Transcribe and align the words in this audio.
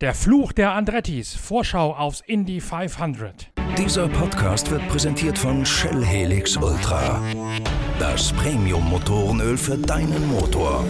Der 0.00 0.14
Fluch 0.14 0.52
der 0.52 0.72
Andrettis. 0.72 1.34
Vorschau 1.34 1.94
aufs 1.94 2.22
Indy 2.26 2.60
500. 2.60 3.50
Dieser 3.78 4.08
Podcast 4.08 4.70
wird 4.70 4.86
präsentiert 4.88 5.38
von 5.38 5.64
Shell 5.64 6.04
Helix 6.04 6.56
Ultra. 6.56 7.22
Das 7.98 8.32
Premium-Motorenöl 8.32 9.56
für 9.56 9.78
deinen 9.78 10.28
Motor. 10.28 10.84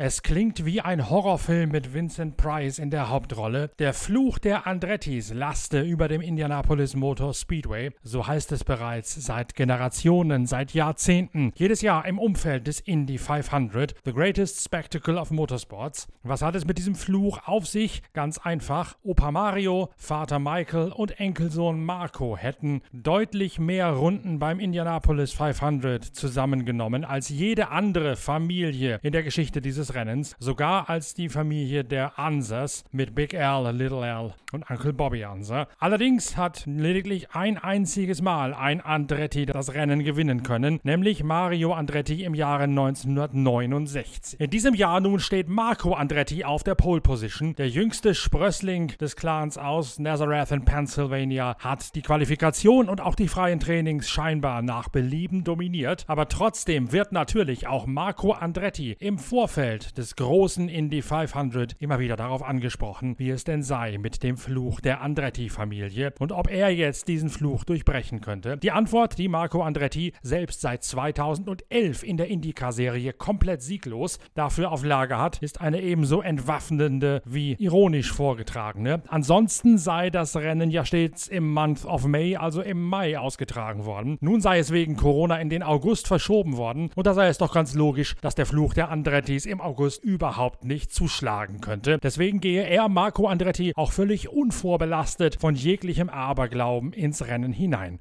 Es 0.00 0.22
klingt 0.22 0.64
wie 0.64 0.80
ein 0.80 1.10
Horrorfilm 1.10 1.72
mit 1.72 1.92
Vincent 1.92 2.36
Price 2.36 2.78
in 2.78 2.88
der 2.88 3.08
Hauptrolle. 3.08 3.72
Der 3.80 3.92
Fluch 3.92 4.38
der 4.38 4.64
Andrettis 4.64 5.34
laste 5.34 5.80
über 5.80 6.06
dem 6.06 6.20
Indianapolis 6.20 6.94
Motor 6.94 7.34
Speedway. 7.34 7.90
So 8.04 8.24
heißt 8.24 8.52
es 8.52 8.62
bereits 8.62 9.12
seit 9.16 9.56
Generationen, 9.56 10.46
seit 10.46 10.72
Jahrzehnten. 10.72 11.50
Jedes 11.56 11.82
Jahr 11.82 12.06
im 12.06 12.20
Umfeld 12.20 12.68
des 12.68 12.78
Indy 12.78 13.18
500, 13.18 13.96
the 14.04 14.12
greatest 14.12 14.62
spectacle 14.62 15.18
of 15.18 15.32
motorsports. 15.32 16.06
Was 16.22 16.42
hat 16.42 16.54
es 16.54 16.64
mit 16.64 16.78
diesem 16.78 16.94
Fluch 16.94 17.40
auf 17.48 17.66
sich? 17.66 18.04
Ganz 18.12 18.38
einfach. 18.38 18.96
Opa 19.02 19.32
Mario, 19.32 19.90
Vater 19.96 20.38
Michael 20.38 20.92
und 20.92 21.18
Enkelsohn 21.18 21.84
Marco 21.84 22.36
hätten 22.36 22.82
deutlich 22.92 23.58
mehr 23.58 23.90
Runden 23.90 24.38
beim 24.38 24.60
Indianapolis 24.60 25.32
500 25.32 26.04
zusammengenommen 26.04 27.04
als 27.04 27.30
jede 27.30 27.70
andere 27.70 28.14
Familie 28.14 29.00
in 29.02 29.10
der 29.10 29.24
Geschichte 29.24 29.60
dieses 29.60 29.87
des 29.88 29.94
Rennens, 29.94 30.36
sogar 30.38 30.88
als 30.88 31.14
die 31.14 31.28
Familie 31.28 31.84
der 31.84 32.18
Ansers 32.18 32.84
mit 32.92 33.14
Big 33.14 33.34
Al, 33.34 33.74
Little 33.74 34.02
Al 34.02 34.34
und 34.52 34.68
Uncle 34.70 34.92
Bobby 34.92 35.24
Anser. 35.24 35.68
Allerdings 35.78 36.36
hat 36.36 36.64
lediglich 36.66 37.30
ein 37.32 37.58
einziges 37.58 38.22
Mal 38.22 38.54
ein 38.54 38.80
Andretti 38.80 39.46
das 39.46 39.74
Rennen 39.74 40.04
gewinnen 40.04 40.42
können, 40.42 40.80
nämlich 40.82 41.22
Mario 41.22 41.72
Andretti 41.72 42.24
im 42.24 42.34
Jahre 42.34 42.64
1969. 42.64 44.40
In 44.40 44.50
diesem 44.50 44.74
Jahr 44.74 45.00
nun 45.00 45.20
steht 45.20 45.48
Marco 45.48 45.94
Andretti 45.94 46.44
auf 46.44 46.62
der 46.62 46.74
Pole 46.74 47.00
Position. 47.00 47.54
Der 47.56 47.68
jüngste 47.68 48.14
Sprössling 48.14 48.88
des 49.00 49.16
Clans 49.16 49.58
aus 49.58 49.98
Nazareth 49.98 50.52
in 50.52 50.64
Pennsylvania 50.64 51.56
hat 51.58 51.94
die 51.94 52.02
Qualifikation 52.02 52.88
und 52.88 53.00
auch 53.00 53.14
die 53.14 53.28
freien 53.28 53.60
Trainings 53.60 54.08
scheinbar 54.08 54.62
nach 54.62 54.88
Belieben 54.88 55.44
dominiert, 55.44 56.04
aber 56.06 56.28
trotzdem 56.28 56.92
wird 56.92 57.12
natürlich 57.12 57.66
auch 57.66 57.86
Marco 57.86 58.32
Andretti 58.32 58.96
im 58.98 59.18
Vorfeld 59.18 59.77
Umfeld 59.78 59.98
des 59.98 60.16
großen 60.16 60.68
Indy 60.68 61.02
500 61.02 61.76
immer 61.78 61.98
wieder 61.98 62.16
darauf 62.16 62.42
angesprochen, 62.42 63.14
wie 63.18 63.30
es 63.30 63.44
denn 63.44 63.62
sei 63.62 63.98
mit 63.98 64.22
dem 64.22 64.36
Fluch 64.36 64.80
der 64.80 65.02
Andretti-Familie 65.02 66.14
und 66.18 66.32
ob 66.32 66.50
er 66.50 66.70
jetzt 66.70 67.06
diesen 67.06 67.28
Fluch 67.28 67.64
durchbrechen 67.64 68.20
könnte. 68.20 68.56
Die 68.56 68.72
Antwort, 68.72 69.18
die 69.18 69.28
Marco 69.28 69.62
Andretti 69.62 70.12
selbst 70.22 70.60
seit 70.60 70.82
2011 70.82 72.02
in 72.02 72.16
der 72.16 72.28
IndyCar-Serie 72.28 73.12
komplett 73.12 73.62
sieglos 73.62 74.18
dafür 74.34 74.72
auf 74.72 74.84
Lager 74.84 75.20
hat, 75.20 75.42
ist 75.42 75.60
eine 75.60 75.80
ebenso 75.80 76.22
entwaffnende 76.22 77.22
wie 77.24 77.54
ironisch 77.58 78.12
vorgetragene. 78.12 79.02
Ansonsten 79.08 79.78
sei 79.78 80.10
das 80.10 80.34
Rennen 80.36 80.70
ja 80.70 80.84
stets 80.84 81.28
im 81.28 81.52
Month 81.52 81.84
of 81.84 82.06
May, 82.06 82.36
also 82.36 82.62
im 82.62 82.82
Mai, 82.82 83.18
ausgetragen 83.18 83.84
worden. 83.84 84.18
Nun 84.20 84.40
sei 84.40 84.58
es 84.58 84.72
wegen 84.72 84.96
Corona 84.96 85.36
in 85.36 85.50
den 85.50 85.62
August 85.62 86.08
verschoben 86.08 86.56
worden 86.56 86.90
und 86.96 87.06
da 87.06 87.14
sei 87.14 87.28
es 87.28 87.38
doch 87.38 87.52
ganz 87.52 87.74
logisch, 87.74 88.16
dass 88.22 88.34
der 88.34 88.46
Fluch 88.46 88.74
der 88.74 88.90
Andrettis 88.90 89.46
im 89.46 89.60
August 89.68 90.02
überhaupt 90.02 90.64
nicht 90.64 90.92
zuschlagen 90.92 91.60
könnte. 91.60 91.98
Deswegen 92.02 92.40
gehe 92.40 92.62
er, 92.62 92.88
Marco 92.88 93.28
Andretti, 93.28 93.72
auch 93.76 93.92
völlig 93.92 94.30
unvorbelastet 94.30 95.36
von 95.38 95.54
jeglichem 95.54 96.08
Aberglauben 96.08 96.94
ins 96.94 97.26
Rennen 97.26 97.52
hinein. 97.52 98.00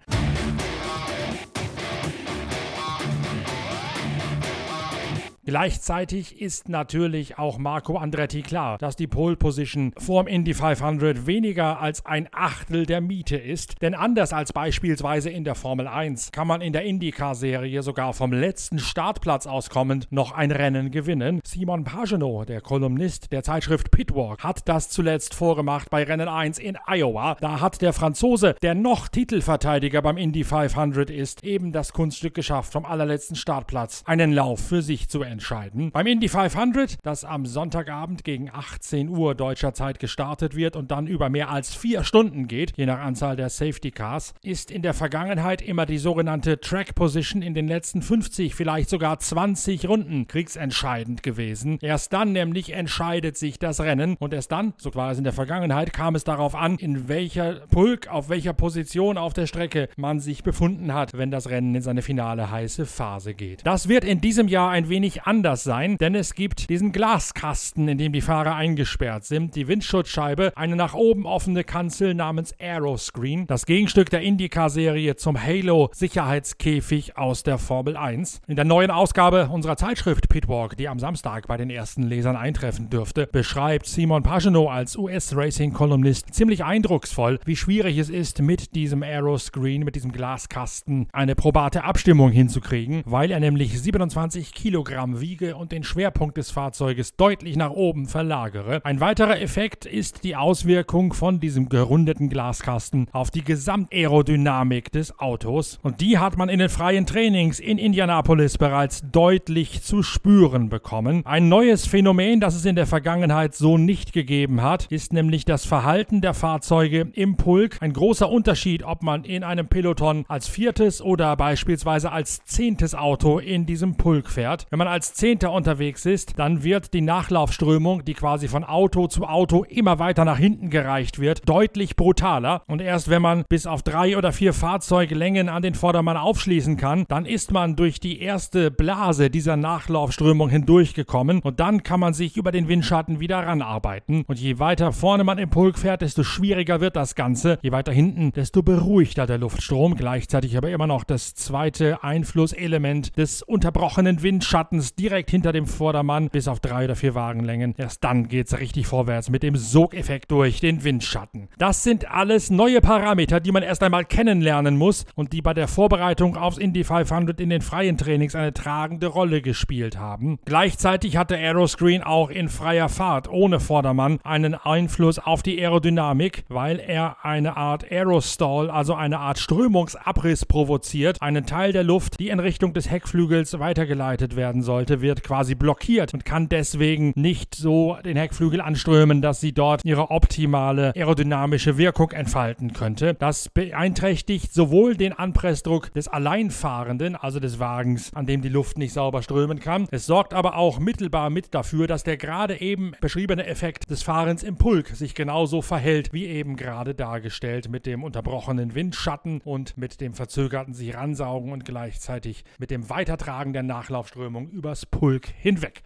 Gleichzeitig 5.47 6.41
ist 6.41 6.67
natürlich 6.67 7.39
auch 7.39 7.57
Marco 7.57 7.95
Andretti 7.95 8.41
klar, 8.41 8.77
dass 8.79 8.97
die 8.97 9.07
Pole 9.07 9.37
Position 9.37 9.93
vorm 9.97 10.27
Indy 10.27 10.53
500 10.53 11.25
weniger 11.25 11.79
als 11.79 12.05
ein 12.05 12.27
Achtel 12.33 12.85
der 12.85 12.99
Miete 12.99 13.37
ist, 13.37 13.81
denn 13.81 13.95
anders 13.95 14.33
als 14.33 14.51
beispielsweise 14.51 15.29
in 15.29 15.45
der 15.45 15.55
Formel 15.55 15.87
1 15.87 16.33
kann 16.33 16.47
man 16.47 16.59
in 16.59 16.73
der 16.73 16.83
IndyCar-Serie 16.83 17.81
sogar 17.81 18.11
vom 18.11 18.33
letzten 18.33 18.77
Startplatz 18.77 19.47
auskommend 19.47 20.07
noch 20.09 20.33
ein 20.33 20.51
Rennen 20.51 20.91
gewinnen. 20.91 21.39
Simon 21.45 21.85
Pagenaud, 21.85 22.49
der 22.49 22.59
Kolumnist 22.59 23.31
der 23.31 23.43
Zeitschrift 23.43 23.89
Pitwalk, 23.89 24.43
hat 24.43 24.67
das 24.67 24.89
zuletzt 24.89 25.33
vorgemacht 25.33 25.89
bei 25.89 26.03
Rennen 26.03 26.27
1 26.27 26.59
in 26.59 26.77
Iowa. 26.87 27.37
Da 27.39 27.61
hat 27.61 27.81
der 27.81 27.93
Franzose, 27.93 28.55
der 28.61 28.75
noch 28.75 29.07
Titelverteidiger 29.07 30.01
beim 30.01 30.17
Indy 30.17 30.43
500 30.43 31.09
ist, 31.09 31.45
eben 31.45 31.71
das 31.71 31.93
Kunststück 31.93 32.33
geschafft, 32.33 32.73
vom 32.73 32.83
allerletzten 32.83 33.37
Startplatz 33.37 34.03
einen 34.05 34.33
Lauf 34.33 34.59
für 34.59 34.81
sich 34.81 35.07
zu 35.07 35.21
entdecken 35.21 35.36
entscheiden. 35.37 35.91
Beim 35.91 36.07
Indy 36.07 36.29
500, 36.29 36.97
das 37.03 37.23
am 37.23 37.45
Sonntagabend 37.45 38.23
gegen 38.23 38.49
18 38.51 39.07
Uhr 39.07 39.35
deutscher 39.35 39.75
Zeit 39.75 39.99
gestartet 39.99 40.55
wird 40.55 40.75
und 40.75 40.89
dann 40.89 41.05
über 41.05 41.29
mehr 41.29 41.51
als 41.51 41.75
vier 41.75 42.03
Stunden 42.03 42.47
geht, 42.47 42.73
je 42.75 42.87
nach 42.87 42.97
Anzahl 42.97 43.35
der 43.35 43.49
Safety 43.49 43.91
Cars, 43.91 44.33
ist 44.41 44.71
in 44.71 44.81
der 44.81 44.95
Vergangenheit 44.95 45.61
immer 45.61 45.85
die 45.85 45.99
sogenannte 45.99 46.59
Track 46.59 46.95
Position 46.95 47.43
in 47.43 47.53
den 47.53 47.67
letzten 47.67 48.01
50, 48.01 48.55
vielleicht 48.55 48.89
sogar 48.89 49.19
20 49.19 49.87
Runden 49.87 50.27
kriegsentscheidend 50.27 51.21
gewesen. 51.21 51.77
Erst 51.83 52.13
dann 52.13 52.31
nämlich 52.31 52.73
entscheidet 52.73 53.37
sich 53.37 53.59
das 53.59 53.79
Rennen 53.79 54.15
und 54.17 54.33
erst 54.33 54.51
dann, 54.51 54.73
so 54.77 54.95
war 54.95 55.11
es 55.11 55.19
in 55.19 55.23
der 55.23 55.33
Vergangenheit, 55.33 55.93
kam 55.93 56.15
es 56.15 56.23
darauf 56.23 56.55
an, 56.55 56.77
in 56.77 57.07
welcher 57.07 57.67
Pulk, 57.69 58.07
auf 58.07 58.29
welcher 58.29 58.53
Position 58.53 59.19
auf 59.19 59.33
der 59.33 59.45
Strecke 59.45 59.87
man 59.97 60.19
sich 60.19 60.41
befunden 60.41 60.95
hat, 60.95 61.15
wenn 61.15 61.29
das 61.29 61.47
Rennen 61.51 61.75
in 61.75 61.83
seine 61.83 62.01
finale 62.01 62.49
heiße 62.49 62.87
Phase 62.87 63.35
geht. 63.35 63.63
Das 63.67 63.87
wird 63.87 64.03
in 64.03 64.19
diesem 64.19 64.47
Jahr 64.47 64.71
ein 64.71 64.89
wenig 64.89 65.26
anders 65.27 65.65
sein, 65.65 65.97
denn 65.97 66.15
es 66.15 66.33
gibt 66.33 66.69
diesen 66.69 66.93
Glaskasten, 66.93 67.89
in 67.89 67.97
dem 67.97 68.13
die 68.13 68.21
Fahrer 68.21 68.55
eingesperrt 68.55 69.25
sind, 69.25 69.55
die 69.55 69.67
Windschutzscheibe, 69.67 70.53
eine 70.55 70.77
nach 70.77 70.93
oben 70.93 71.25
offene 71.25 71.65
Kanzel 71.65 72.13
namens 72.13 72.55
Aeroscreen, 72.59 73.45
das 73.45 73.65
Gegenstück 73.65 74.09
der 74.09 74.21
IndyCar-Serie 74.21 75.17
zum 75.17 75.37
Halo-Sicherheitskäfig 75.41 77.17
aus 77.17 77.43
der 77.43 77.57
Formel 77.57 77.97
1. 77.97 78.39
In 78.47 78.55
der 78.55 78.63
neuen 78.63 78.89
Ausgabe 78.89 79.49
unserer 79.51 79.75
Zeitschrift 79.75 80.29
Pitwalk, 80.29 80.77
die 80.77 80.87
am 80.87 80.97
Samstag 80.97 81.47
bei 81.47 81.57
den 81.57 81.69
ersten 81.69 82.03
Lesern 82.03 82.37
eintreffen 82.37 82.89
dürfte, 82.89 83.27
beschreibt 83.29 83.85
Simon 83.85 84.23
Pagenaud 84.23 84.69
als 84.69 84.97
US-Racing-Kolumnist 84.97 86.33
ziemlich 86.33 86.63
eindrucksvoll, 86.63 87.39
wie 87.43 87.57
schwierig 87.57 87.97
es 87.97 88.09
ist, 88.09 88.41
mit 88.41 88.75
diesem 88.75 89.03
Aeroscreen, 89.03 89.83
mit 89.83 89.95
diesem 89.95 90.13
Glaskasten 90.13 91.09
eine 91.11 91.35
probate 91.35 91.83
Abstimmung 91.83 92.31
hinzukriegen, 92.31 93.03
weil 93.05 93.31
er 93.31 93.41
nämlich 93.41 93.77
27 93.77 94.53
Kilogramm 94.53 95.16
wiege 95.21 95.55
und 95.55 95.71
den 95.71 95.83
Schwerpunkt 95.83 96.37
des 96.37 96.51
Fahrzeuges 96.51 97.15
deutlich 97.15 97.55
nach 97.55 97.71
oben 97.71 98.07
verlagere. 98.07 98.81
Ein 98.83 98.99
weiterer 98.99 99.39
Effekt 99.41 99.85
ist 99.85 100.23
die 100.23 100.35
Auswirkung 100.35 101.13
von 101.13 101.39
diesem 101.39 101.69
gerundeten 101.69 102.29
Glaskasten 102.29 103.07
auf 103.11 103.31
die 103.31 103.43
Gesamtaerodynamik 103.43 104.91
des 104.91 105.19
Autos. 105.19 105.79
Und 105.81 106.01
die 106.01 106.17
hat 106.17 106.37
man 106.37 106.49
in 106.49 106.59
den 106.59 106.69
freien 106.69 107.05
Trainings 107.05 107.59
in 107.59 107.77
Indianapolis 107.77 108.57
bereits 108.57 109.03
deutlich 109.11 109.81
zu 109.81 110.03
spüren 110.03 110.69
bekommen. 110.69 111.25
Ein 111.25 111.49
neues 111.49 111.87
Phänomen, 111.87 112.39
das 112.39 112.55
es 112.55 112.65
in 112.65 112.75
der 112.75 112.87
Vergangenheit 112.87 113.55
so 113.55 113.77
nicht 113.77 114.13
gegeben 114.13 114.61
hat, 114.61 114.85
ist 114.87 115.13
nämlich 115.13 115.45
das 115.45 115.65
Verhalten 115.65 116.21
der 116.21 116.33
Fahrzeuge 116.33 117.09
im 117.13 117.37
Pulk. 117.37 117.77
Ein 117.81 117.93
großer 117.93 118.29
Unterschied, 118.29 118.83
ob 118.83 119.03
man 119.03 119.23
in 119.23 119.43
einem 119.43 119.67
Peloton 119.67 120.25
als 120.27 120.47
viertes 120.47 121.01
oder 121.01 121.35
beispielsweise 121.35 122.11
als 122.11 122.43
zehntes 122.45 122.95
Auto 122.95 123.39
in 123.39 123.65
diesem 123.65 123.95
Pulk 123.95 124.29
fährt. 124.29 124.67
Wenn 124.69 124.79
man 124.79 124.87
als 124.97 125.13
Zehnter 125.13 125.51
unterwegs 125.51 126.07
ist, 126.07 126.39
dann 126.39 126.63
wird 126.63 126.91
die 126.95 127.01
Nachlaufströmung, 127.01 128.03
die 128.03 128.15
quasi 128.15 128.47
von 128.47 128.63
Auto 128.63 129.05
zu 129.05 129.25
Auto 129.25 129.63
immer 129.63 129.99
weiter 129.99 130.25
nach 130.25 130.39
hinten 130.39 130.71
gereicht 130.71 131.19
wird, 131.19 131.47
deutlich 131.47 131.95
brutaler. 131.95 132.63
Und 132.65 132.81
erst 132.81 133.07
wenn 133.07 133.21
man 133.21 133.45
bis 133.47 133.67
auf 133.67 133.83
drei 133.83 134.17
oder 134.17 134.31
vier 134.31 134.53
Fahrzeuglängen 134.53 135.49
an 135.49 135.61
den 135.61 135.75
Vordermann 135.75 136.17
aufschließen 136.17 136.77
kann, 136.77 137.05
dann 137.09 137.27
ist 137.27 137.51
man 137.51 137.75
durch 137.75 137.99
die 137.99 138.19
erste 138.19 138.71
Blase 138.71 139.29
dieser 139.29 139.55
Nachlaufströmung 139.55 140.49
hindurchgekommen 140.49 141.41
und 141.41 141.59
dann 141.59 141.83
kann 141.83 141.99
man 141.99 142.15
sich 142.15 142.35
über 142.35 142.51
den 142.51 142.67
Windschatten 142.67 143.19
wieder 143.19 143.37
ranarbeiten. 143.37 144.23
Und 144.25 144.39
je 144.39 144.57
weiter 144.57 144.93
vorne 144.93 145.23
man 145.23 145.37
im 145.37 145.51
Pulk 145.51 145.77
fährt, 145.77 146.01
desto 146.01 146.23
schwieriger 146.23 146.81
wird 146.81 146.95
das 146.95 147.13
Ganze. 147.13 147.59
Je 147.61 147.71
weiter 147.71 147.91
hinten, 147.91 148.31
desto 148.31 148.63
beruhigter 148.63 149.27
der 149.27 149.37
Luftstrom. 149.37 149.95
Gleichzeitig 149.95 150.57
aber 150.57 150.71
immer 150.71 150.87
noch 150.87 151.03
das 151.03 151.35
zweite 151.35 152.03
Einflusselement 152.03 153.15
des 153.15 153.43
unterbrochenen 153.43 154.23
Windschattens 154.23 154.86
direkt 154.95 155.31
hinter 155.31 155.51
dem 155.51 155.65
Vordermann 155.65 156.29
bis 156.29 156.47
auf 156.47 156.59
drei 156.59 156.85
oder 156.85 156.95
vier 156.95 157.15
Wagenlängen. 157.15 157.75
Erst 157.77 158.03
dann 158.03 158.27
geht 158.27 158.47
es 158.47 158.59
richtig 158.59 158.87
vorwärts 158.87 159.29
mit 159.29 159.43
dem 159.43 159.55
Sogeffekt 159.55 160.31
durch 160.31 160.59
den 160.59 160.83
Windschatten. 160.83 161.49
Das 161.57 161.83
sind 161.83 162.09
alles 162.09 162.49
neue 162.49 162.81
Parameter, 162.81 163.39
die 163.39 163.51
man 163.51 163.63
erst 163.63 163.83
einmal 163.83 164.05
kennenlernen 164.05 164.77
muss 164.77 165.05
und 165.15 165.33
die 165.33 165.41
bei 165.41 165.53
der 165.53 165.67
Vorbereitung 165.67 166.37
aufs 166.37 166.57
Indy 166.57 166.83
500 166.83 167.39
in 167.41 167.49
den 167.49 167.61
freien 167.61 167.97
Trainings 167.97 168.35
eine 168.35 168.53
tragende 168.53 169.07
Rolle 169.07 169.41
gespielt 169.41 169.97
haben. 169.97 170.39
Gleichzeitig 170.45 171.17
hatte 171.17 171.35
Aeroscreen 171.35 172.03
auch 172.03 172.29
in 172.29 172.49
freier 172.49 172.89
Fahrt 172.89 173.29
ohne 173.29 173.59
Vordermann 173.59 174.19
einen 174.23 174.55
Einfluss 174.55 175.19
auf 175.19 175.43
die 175.43 175.59
Aerodynamik, 175.59 176.43
weil 176.49 176.79
er 176.79 177.17
eine 177.23 177.57
Art 177.57 177.91
Aerostall, 177.91 178.69
also 178.69 178.93
eine 178.93 179.19
Art 179.19 179.39
Strömungsabriss 179.39 180.45
provoziert, 180.45 181.21
einen 181.21 181.45
Teil 181.45 181.73
der 181.73 181.83
Luft, 181.83 182.19
die 182.19 182.29
in 182.29 182.39
Richtung 182.39 182.73
des 182.73 182.89
Heckflügels 182.89 183.59
weitergeleitet 183.59 184.35
werden 184.35 184.61
soll 184.61 184.76
sollte, 184.77 185.01
wird 185.01 185.23
quasi 185.23 185.55
blockiert 185.55 186.13
und 186.13 186.23
kann 186.23 186.49
deswegen 186.49 187.11
nicht 187.15 187.55
so 187.55 187.97
den 188.05 188.15
Heckflügel 188.15 188.61
anströmen, 188.61 189.23
dass 189.23 189.41
sie 189.41 189.51
dort 189.51 189.83
ihre 189.83 190.11
optimale 190.11 190.93
aerodynamische 190.95 191.79
Wirkung 191.79 192.11
entfalten 192.11 192.73
könnte. 192.73 193.15
Das 193.15 193.49
beeinträchtigt 193.49 194.53
sowohl 194.53 194.95
den 194.95 195.13
Anpressdruck 195.13 195.91
des 195.93 196.07
Alleinfahrenden, 196.07 197.15
also 197.15 197.39
des 197.39 197.57
Wagens, 197.57 198.13
an 198.13 198.27
dem 198.27 198.43
die 198.43 198.49
Luft 198.49 198.77
nicht 198.77 198.93
sauber 198.93 199.23
strömen 199.23 199.59
kann. 199.59 199.87
Es 199.89 200.05
sorgt 200.05 200.35
aber 200.35 200.55
auch 200.57 200.77
mittelbar 200.77 201.31
mit 201.31 201.55
dafür, 201.55 201.87
dass 201.87 202.03
der 202.03 202.17
gerade 202.17 202.61
eben 202.61 202.91
beschriebene 203.01 203.47
Effekt 203.47 203.89
des 203.89 204.03
Fahrens 204.03 204.43
im 204.43 204.57
Pulk 204.57 204.89
sich 204.89 205.15
genauso 205.15 205.63
verhält, 205.63 206.13
wie 206.13 206.27
eben 206.27 206.55
gerade 206.55 206.93
dargestellt, 206.93 207.67
mit 207.67 207.87
dem 207.87 208.03
unterbrochenen 208.03 208.75
Windschatten 208.75 209.41
und 209.43 209.75
mit 209.75 210.01
dem 210.01 210.13
verzögerten 210.13 210.75
sich 210.75 210.93
ransaugen 210.93 211.51
und 211.51 211.65
gleichzeitig 211.65 212.43
mit 212.59 212.69
dem 212.69 212.91
Weitertragen 212.91 213.53
der 213.53 213.63
Nachlaufströmung 213.63 214.49
übers 214.67 214.85
Pulk 214.85 215.27
hinweg. 215.27 215.81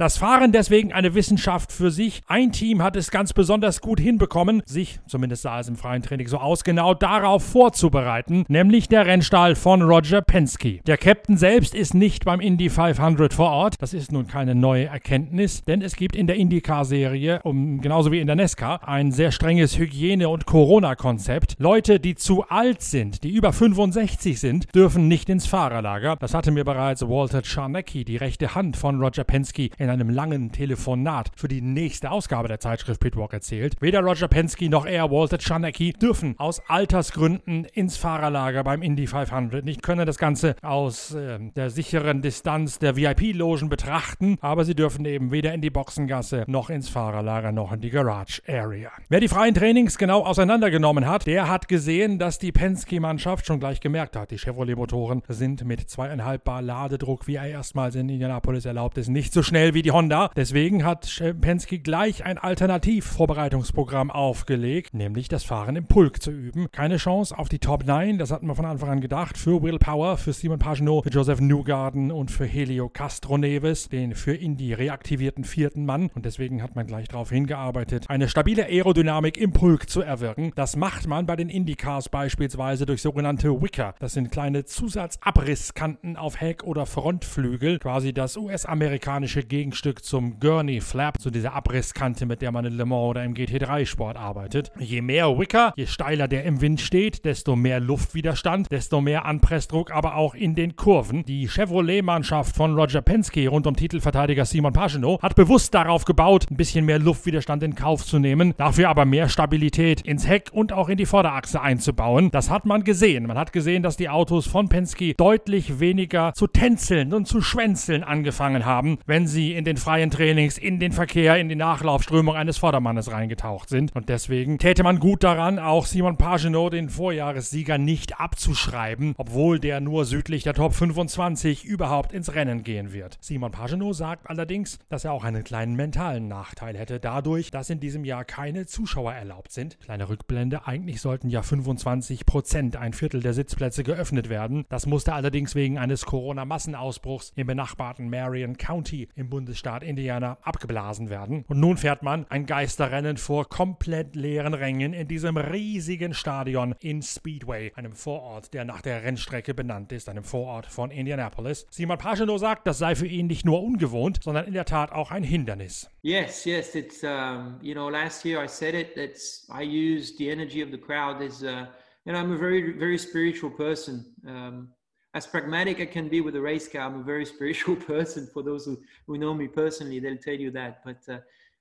Das 0.00 0.16
Fahren 0.16 0.50
deswegen 0.50 0.94
eine 0.94 1.14
Wissenschaft 1.14 1.72
für 1.72 1.90
sich. 1.90 2.22
Ein 2.26 2.52
Team 2.52 2.82
hat 2.82 2.96
es 2.96 3.10
ganz 3.10 3.34
besonders 3.34 3.82
gut 3.82 4.00
hinbekommen, 4.00 4.62
sich, 4.64 4.98
zumindest 5.06 5.42
sah 5.42 5.60
es 5.60 5.68
im 5.68 5.76
freien 5.76 6.00
Training 6.00 6.26
so 6.26 6.38
aus, 6.38 6.64
genau 6.64 6.94
darauf 6.94 7.44
vorzubereiten, 7.44 8.46
nämlich 8.48 8.88
der 8.88 9.04
Rennstall 9.04 9.56
von 9.56 9.82
Roger 9.82 10.22
Penske. 10.22 10.80
Der 10.86 10.96
Captain 10.96 11.36
selbst 11.36 11.74
ist 11.74 11.92
nicht 11.92 12.24
beim 12.24 12.40
Indy 12.40 12.70
500 12.70 13.34
vor 13.34 13.50
Ort. 13.50 13.74
Das 13.80 13.92
ist 13.92 14.10
nun 14.10 14.26
keine 14.26 14.54
neue 14.54 14.86
Erkenntnis, 14.86 15.64
denn 15.64 15.82
es 15.82 15.96
gibt 15.96 16.16
in 16.16 16.26
der 16.26 16.36
IndyCar-Serie, 16.36 17.42
um, 17.42 17.82
genauso 17.82 18.10
wie 18.10 18.20
in 18.20 18.26
der 18.26 18.36
NESCAR, 18.36 18.88
ein 18.88 19.12
sehr 19.12 19.32
strenges 19.32 19.76
Hygiene- 19.76 20.30
und 20.30 20.46
Corona-Konzept. 20.46 21.56
Leute, 21.58 22.00
die 22.00 22.14
zu 22.14 22.44
alt 22.48 22.80
sind, 22.80 23.22
die 23.22 23.34
über 23.34 23.52
65 23.52 24.40
sind, 24.40 24.74
dürfen 24.74 25.08
nicht 25.08 25.28
ins 25.28 25.46
Fahrerlager. 25.46 26.16
Das 26.16 26.32
hatte 26.32 26.52
mir 26.52 26.64
bereits 26.64 27.06
Walter 27.06 27.42
Czarnecki, 27.42 28.06
die 28.06 28.16
rechte 28.16 28.54
Hand 28.54 28.78
von 28.78 28.98
Roger 28.98 29.24
Penske, 29.24 29.68
in 29.76 29.89
in 29.94 30.00
einem 30.00 30.10
langen 30.10 30.52
Telefonat 30.52 31.30
für 31.36 31.48
die 31.48 31.60
nächste 31.60 32.10
Ausgabe 32.10 32.48
der 32.48 32.60
Zeitschrift 32.60 33.00
Pitwalk 33.00 33.32
erzählt. 33.32 33.76
Weder 33.80 34.00
Roger 34.00 34.28
Penske 34.28 34.68
noch 34.68 34.86
er, 34.86 35.10
Walter 35.10 35.38
Czarnecki, 35.38 35.92
dürfen 35.92 36.34
aus 36.38 36.62
Altersgründen 36.68 37.64
ins 37.64 37.96
Fahrerlager 37.96 38.64
beim 38.64 38.82
Indy 38.82 39.06
500. 39.06 39.64
Nicht 39.64 39.82
können 39.82 40.06
das 40.06 40.18
Ganze 40.18 40.56
aus 40.62 41.14
äh, 41.14 41.38
der 41.56 41.70
sicheren 41.70 42.22
Distanz 42.22 42.78
der 42.78 42.96
VIP-Logen 42.96 43.68
betrachten, 43.68 44.36
aber 44.40 44.64
sie 44.64 44.74
dürfen 44.74 45.04
eben 45.04 45.30
weder 45.32 45.52
in 45.54 45.60
die 45.60 45.70
Boxengasse 45.70 46.44
noch 46.46 46.70
ins 46.70 46.88
Fahrerlager 46.88 47.52
noch 47.52 47.72
in 47.72 47.80
die 47.80 47.90
Garage 47.90 48.42
Area. 48.46 48.90
Wer 49.08 49.20
die 49.20 49.28
freien 49.28 49.54
Trainings 49.54 49.98
genau 49.98 50.24
auseinandergenommen 50.24 51.06
hat, 51.06 51.26
der 51.26 51.48
hat 51.48 51.68
gesehen, 51.68 52.18
dass 52.18 52.38
die 52.38 52.52
Penske-Mannschaft 52.52 53.46
schon 53.46 53.60
gleich 53.60 53.80
gemerkt 53.80 54.16
hat, 54.16 54.30
die 54.30 54.38
Chevrolet-Motoren 54.38 55.22
sind 55.28 55.64
mit 55.64 55.88
zweieinhalb 55.88 56.44
Bar 56.44 56.62
Ladedruck, 56.62 57.26
wie 57.26 57.36
er 57.36 57.46
erstmals 57.46 57.94
in 57.94 58.08
Indianapolis 58.08 58.64
erlaubt 58.64 58.98
ist, 58.98 59.08
nicht 59.08 59.32
so 59.32 59.42
schnell 59.42 59.74
wie 59.74 59.79
wie 59.80 59.82
die 59.82 59.92
Honda. 59.92 60.30
Deswegen 60.36 60.84
hat 60.84 61.22
Penske 61.40 61.78
gleich 61.78 62.26
ein 62.26 62.36
Alternativvorbereitungsprogramm 62.36 64.10
aufgelegt, 64.10 64.92
nämlich 64.92 65.28
das 65.28 65.42
Fahren 65.42 65.74
im 65.74 65.86
Pulk 65.86 66.22
zu 66.22 66.30
üben. 66.30 66.70
Keine 66.70 66.98
Chance 66.98 67.38
auf 67.38 67.48
die 67.48 67.60
Top 67.60 67.86
9, 67.86 68.18
das 68.18 68.30
hatten 68.30 68.46
wir 68.46 68.54
von 68.54 68.66
Anfang 68.66 68.90
an 68.90 69.00
gedacht, 69.00 69.38
für 69.38 69.62
Will 69.62 69.78
Power, 69.78 70.18
für 70.18 70.34
Simon 70.34 70.58
Pagenaud, 70.58 71.04
für 71.04 71.10
Joseph 71.10 71.40
Newgarden 71.40 72.12
und 72.12 72.30
für 72.30 72.44
Helio 72.44 72.90
Castro 72.90 73.38
Neves, 73.38 73.88
den 73.88 74.14
für 74.14 74.34
Indy 74.34 74.74
reaktivierten 74.74 75.44
vierten 75.44 75.86
Mann. 75.86 76.10
Und 76.14 76.26
deswegen 76.26 76.62
hat 76.62 76.76
man 76.76 76.86
gleich 76.86 77.08
darauf 77.08 77.30
hingearbeitet, 77.30 78.04
eine 78.10 78.28
stabile 78.28 78.66
Aerodynamik 78.66 79.38
im 79.38 79.52
Pulk 79.52 79.88
zu 79.88 80.02
erwirken. 80.02 80.52
Das 80.56 80.76
macht 80.76 81.06
man 81.06 81.24
bei 81.24 81.36
den 81.36 81.48
Indycars 81.48 82.10
beispielsweise 82.10 82.84
durch 82.84 83.00
sogenannte 83.00 83.62
Wicker. 83.62 83.94
Das 83.98 84.12
sind 84.12 84.30
kleine 84.30 84.66
Zusatzabrisskanten 84.66 86.18
auf 86.18 86.38
Heck- 86.38 86.64
oder 86.64 86.84
Frontflügel, 86.84 87.78
quasi 87.78 88.12
das 88.12 88.36
US-amerikanische 88.36 89.42
Gegen 89.42 89.69
Gegenstück 89.70 90.04
zum 90.04 90.40
Gurney 90.40 90.80
Flap, 90.80 91.20
zu 91.20 91.30
dieser 91.30 91.54
Abrisskante, 91.54 92.26
mit 92.26 92.42
der 92.42 92.50
man 92.50 92.64
in 92.64 92.76
Le 92.76 92.84
Mans 92.84 93.10
oder 93.10 93.24
im 93.24 93.34
GT3-Sport 93.34 94.16
arbeitet. 94.16 94.72
Je 94.80 95.00
mehr 95.00 95.38
Wicker, 95.38 95.72
je 95.76 95.86
steiler 95.86 96.26
der 96.26 96.42
im 96.42 96.60
Wind 96.60 96.80
steht, 96.80 97.24
desto 97.24 97.54
mehr 97.54 97.78
Luftwiderstand, 97.78 98.68
desto 98.72 99.00
mehr 99.00 99.26
Anpressdruck, 99.26 99.92
aber 99.92 100.16
auch 100.16 100.34
in 100.34 100.56
den 100.56 100.74
Kurven. 100.74 101.24
Die 101.24 101.46
Chevrolet-Mannschaft 101.46 102.56
von 102.56 102.74
Roger 102.74 103.00
Penske 103.00 103.46
rund 103.46 103.68
um 103.68 103.76
Titelverteidiger 103.76 104.44
Simon 104.44 104.72
Pagenaud 104.72 105.22
hat 105.22 105.36
bewusst 105.36 105.72
darauf 105.72 106.04
gebaut, 106.04 106.46
ein 106.50 106.56
bisschen 106.56 106.84
mehr 106.84 106.98
Luftwiderstand 106.98 107.62
in 107.62 107.76
Kauf 107.76 108.04
zu 108.04 108.18
nehmen, 108.18 108.54
dafür 108.56 108.88
aber 108.88 109.04
mehr 109.04 109.28
Stabilität 109.28 110.00
ins 110.00 110.26
Heck 110.26 110.48
und 110.50 110.72
auch 110.72 110.88
in 110.88 110.96
die 110.96 111.06
Vorderachse 111.06 111.60
einzubauen. 111.60 112.32
Das 112.32 112.50
hat 112.50 112.66
man 112.66 112.82
gesehen. 112.82 113.28
Man 113.28 113.38
hat 113.38 113.52
gesehen, 113.52 113.84
dass 113.84 113.96
die 113.96 114.08
Autos 114.08 114.48
von 114.48 114.68
Penske 114.68 115.14
deutlich 115.14 115.78
weniger 115.78 116.32
zu 116.34 116.48
tänzeln 116.48 117.14
und 117.14 117.28
zu 117.28 117.40
schwänzeln 117.40 118.02
angefangen 118.02 118.66
haben, 118.66 118.98
wenn 119.06 119.28
sie 119.28 119.49
in 119.54 119.64
den 119.64 119.76
freien 119.76 120.10
Trainings 120.10 120.58
in 120.58 120.78
den 120.78 120.92
Verkehr, 120.92 121.36
in 121.38 121.48
die 121.48 121.56
Nachlaufströmung 121.56 122.36
eines 122.36 122.58
Vordermannes 122.58 123.10
reingetaucht 123.10 123.68
sind. 123.68 123.94
Und 123.94 124.08
deswegen 124.08 124.58
täte 124.58 124.82
man 124.82 124.98
gut 124.98 125.22
daran, 125.22 125.58
auch 125.58 125.86
Simon 125.86 126.16
Pagenaud, 126.16 126.72
den 126.72 126.88
Vorjahressieger, 126.88 127.78
nicht 127.78 128.20
abzuschreiben, 128.20 129.14
obwohl 129.16 129.58
der 129.58 129.80
nur 129.80 130.04
südlich 130.04 130.42
der 130.42 130.54
Top 130.54 130.74
25 130.74 131.64
überhaupt 131.64 132.12
ins 132.12 132.34
Rennen 132.34 132.62
gehen 132.62 132.92
wird. 132.92 133.18
Simon 133.20 133.52
Pagenaud 133.52 133.94
sagt 133.94 134.28
allerdings, 134.28 134.78
dass 134.88 135.04
er 135.04 135.12
auch 135.12 135.24
einen 135.24 135.44
kleinen 135.44 135.76
mentalen 135.76 136.28
Nachteil 136.28 136.76
hätte, 136.76 137.00
dadurch, 137.00 137.50
dass 137.50 137.70
in 137.70 137.80
diesem 137.80 138.04
Jahr 138.04 138.24
keine 138.24 138.66
Zuschauer 138.66 139.12
erlaubt 139.12 139.52
sind. 139.52 139.78
Kleine 139.80 140.08
Rückblende, 140.08 140.66
eigentlich 140.66 141.00
sollten 141.00 141.28
ja 141.28 141.42
25 141.42 142.26
Prozent, 142.26 142.76
ein 142.76 142.92
Viertel 142.92 143.20
der 143.20 143.32
Sitzplätze 143.32 143.84
geöffnet 143.84 144.28
werden. 144.28 144.64
Das 144.68 144.86
musste 144.86 145.14
allerdings 145.14 145.54
wegen 145.54 145.78
eines 145.78 146.04
Corona-Massenausbruchs 146.06 147.32
im 147.36 147.46
benachbarten 147.46 148.10
Marion 148.10 148.56
County 148.56 149.08
im 149.14 149.30
Bundesstaat 149.30 149.39
Bundesstaat 149.40 149.82
Indiana 149.82 150.36
abgeblasen 150.42 151.08
werden. 151.08 151.46
Und 151.48 151.58
nun 151.58 151.78
fährt 151.78 152.02
man 152.02 152.26
ein 152.28 152.44
Geisterrennen 152.44 153.16
vor 153.16 153.48
komplett 153.48 154.14
leeren 154.14 154.52
Rängen 154.52 154.92
in 154.92 155.08
diesem 155.08 155.38
riesigen 155.38 156.12
Stadion 156.12 156.74
in 156.80 157.00
Speedway, 157.00 157.72
einem 157.74 157.94
Vorort, 157.94 158.52
der 158.52 158.66
nach 158.66 158.82
der 158.82 159.02
Rennstrecke 159.02 159.54
benannt 159.54 159.92
ist, 159.92 160.10
einem 160.10 160.24
Vorort 160.24 160.66
von 160.66 160.90
Indianapolis. 160.90 161.66
Simon 161.70 161.96
Pagenaud 161.96 162.38
sagt, 162.38 162.66
das 162.66 162.76
sei 162.76 162.94
für 162.94 163.06
ihn 163.06 163.28
nicht 163.28 163.46
nur 163.46 163.62
ungewohnt, 163.62 164.20
sondern 164.22 164.46
in 164.46 164.52
der 164.52 164.66
Tat 164.66 164.92
auch 164.92 165.10
ein 165.10 165.22
Hindernis. 165.22 165.88
Yes, 166.02 166.44
yes, 166.44 166.74
it's 166.74 167.02
um, 167.02 167.58
you 167.62 167.72
know, 167.72 167.88
last 167.88 168.24
year 168.24 168.44
I 168.44 168.46
said 168.46 168.74
it. 168.74 168.96
It's 168.96 169.48
I 169.50 169.62
used 169.62 170.18
the 170.18 170.30
energy 170.30 170.62
of 170.62 170.70
the 170.70 170.78
crowd 170.78 171.22
as, 171.22 171.42
uh, 171.42 171.66
you 172.04 172.12
know, 172.12 172.18
I'm 172.18 172.32
a 172.34 172.38
very, 172.38 172.78
very 172.78 172.98
spiritual 172.98 173.50
person. 173.50 174.04
Um, 174.26 174.74
as 175.14 175.26
pragmatic 175.26 175.80
I 175.80 175.86
can 175.86 176.08
be 176.08 176.20
with 176.20 176.36
a 176.36 176.40
race 176.40 176.68
car. 176.68 176.82
I'm 176.82 177.00
a 177.00 177.04
very 177.04 177.24
spiritual 177.34 177.76
person. 177.76 178.28
For 178.32 178.42
those 178.42 178.64
who, 178.64 178.78
who 179.06 179.18
know 179.18 179.34
me 179.34 179.48
personally, 179.48 179.98
they'll 180.00 180.16
tell 180.16 180.34
you 180.34 180.50
that. 180.52 180.82
But 180.84 181.00
uh, 181.08 181.18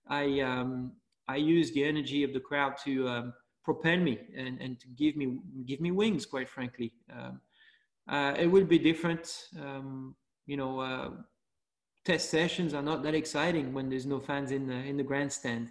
I 0.07 0.39
um, 0.41 0.93
I 1.27 1.35
use 1.35 1.71
the 1.71 1.83
energy 1.83 2.23
of 2.23 2.33
the 2.33 2.39
crowd 2.39 2.75
to 2.85 3.07
um, 3.07 3.33
propel 3.63 3.97
me 3.97 4.19
and, 4.35 4.59
and 4.59 4.79
to 4.79 4.87
give 4.89 5.15
me 5.15 5.39
give 5.65 5.81
me 5.81 5.91
wings. 5.91 6.25
Quite 6.25 6.49
frankly, 6.49 6.93
um, 7.15 7.41
uh, 8.07 8.33
it 8.37 8.47
will 8.47 8.65
be 8.65 8.79
different. 8.79 9.45
Um, 9.59 10.15
you 10.45 10.57
know, 10.57 10.79
uh, 10.79 11.09
test 12.05 12.29
sessions 12.29 12.73
are 12.73 12.81
not 12.81 13.03
that 13.03 13.13
exciting 13.13 13.73
when 13.73 13.89
there's 13.89 14.05
no 14.05 14.19
fans 14.19 14.51
in 14.51 14.67
the 14.67 14.75
in 14.75 14.97
the 14.97 15.03
grandstand. 15.03 15.69